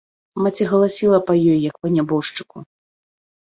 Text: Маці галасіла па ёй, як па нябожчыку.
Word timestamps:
Маці 0.45 0.67
галасіла 0.71 1.19
па 1.29 1.37
ёй, 1.51 1.59
як 1.69 1.75
па 1.85 1.95
нябожчыку. 1.99 2.57